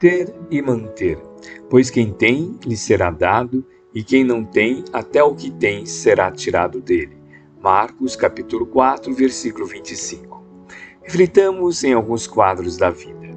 [0.00, 1.18] ter e manter,
[1.68, 3.62] pois quem tem lhe será dado,
[3.94, 7.18] e quem não tem, até o que tem será tirado dele.
[7.60, 10.42] Marcos capítulo 4, versículo 25.
[11.02, 13.28] Reflitamos em alguns quadros da vida.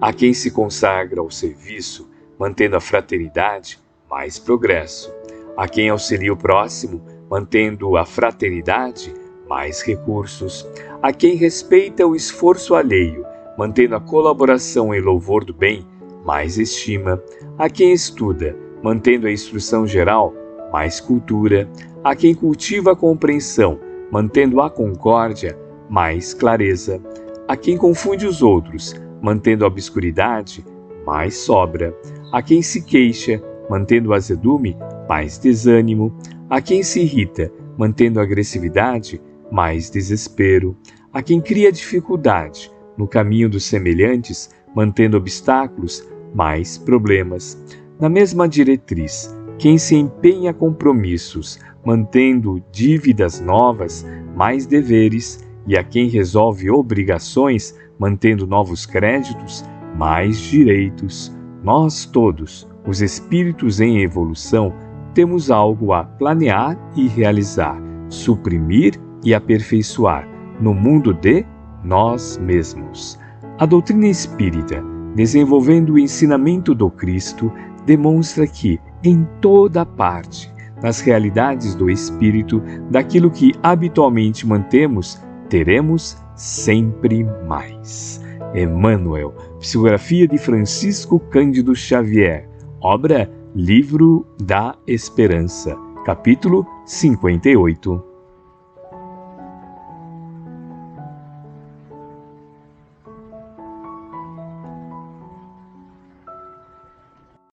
[0.00, 2.08] A quem se consagra ao serviço,
[2.38, 5.12] mantendo a fraternidade, mais progresso.
[5.56, 9.12] A quem auxilia o próximo, mantendo a fraternidade,
[9.48, 10.64] mais recursos.
[11.02, 13.24] A quem respeita o esforço alheio,
[13.58, 15.84] mantendo a colaboração em louvor do bem,
[16.24, 17.22] mais estima.
[17.58, 20.34] A quem estuda, mantendo a instrução geral,
[20.72, 21.68] mais cultura.
[22.02, 23.78] A quem cultiva a compreensão,
[24.10, 25.58] mantendo a concórdia,
[25.88, 27.00] mais clareza.
[27.46, 30.64] A quem confunde os outros, mantendo a obscuridade,
[31.06, 31.94] mais sobra.
[32.32, 34.76] A quem se queixa, mantendo o azedume,
[35.08, 36.16] mais desânimo.
[36.50, 40.76] A quem se irrita, mantendo a agressividade, mais desespero.
[41.12, 47.56] A quem cria dificuldade no caminho dos semelhantes, mantendo obstáculos, mais problemas.
[48.00, 54.04] Na mesma diretriz, quem se empenha compromissos, mantendo dívidas novas,
[54.34, 59.64] mais deveres, e a quem resolve obrigações, mantendo novos créditos,
[59.96, 61.34] mais direitos.
[61.62, 64.74] Nós todos, os espíritos em evolução,
[65.14, 70.28] temos algo a planear e realizar, suprimir e aperfeiçoar
[70.60, 71.46] no mundo de
[71.82, 73.18] nós mesmos.
[73.58, 74.82] A doutrina espírita,
[75.14, 77.52] desenvolvendo o ensinamento do Cristo,
[77.86, 87.24] demonstra que, em toda parte, nas realidades do espírito, daquilo que habitualmente mantemos, teremos sempre
[87.46, 88.22] mais.
[88.54, 92.48] Emmanuel, psicografia de Francisco Cândido Xavier,
[92.80, 98.13] obra Livro da Esperança, capítulo 58.